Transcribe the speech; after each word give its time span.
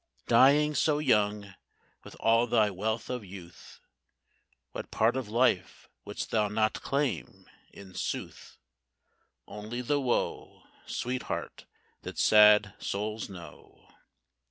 Dying 0.25 0.73
so 0.73 0.97
young, 0.97 1.53
with 2.03 2.15
all 2.19 2.47
thy 2.47 2.71
wealth 2.71 3.07
of 3.07 3.23
youth, 3.23 3.79
What 4.71 4.89
part 4.89 5.15
of 5.15 5.29
life 5.29 5.87
wouldst 6.05 6.31
thou 6.31 6.47
not 6.47 6.81
claim, 6.81 7.47
in 7.71 7.93
sooth? 7.93 8.57
Only 9.47 9.81
the 9.81 9.99
woe, 10.01 10.63
Sweetheart, 10.87 11.67
that 12.01 12.17
sad 12.17 12.73
souls 12.79 13.29
know. 13.29 13.89